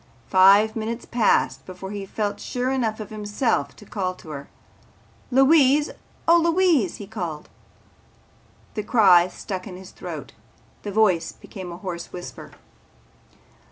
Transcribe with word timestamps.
Five 0.31 0.75
minutes 0.75 1.05
passed 1.05 1.63
before 1.67 1.91
he 1.91 2.07
felt 2.07 2.39
sure 2.39 2.71
enough 2.71 2.99
of 2.99 3.11
himself 3.11 3.75
to 3.75 3.85
call 3.85 4.15
to 4.15 4.29
her. 4.31 4.47
"Louise! 5.29 5.91
Oh, 6.27 6.37
Louise!" 6.37 6.95
he 6.95 7.05
called. 7.05 7.49
The 8.73 8.81
cry 8.81 9.27
stuck 9.27 9.67
in 9.67 9.77
his 9.77 9.91
throat. 9.91 10.33
His 10.83 10.95
voice 10.95 11.33
became 11.33 11.71
a 11.71 11.77
hoarse 11.77 12.11
whisper. 12.11 12.49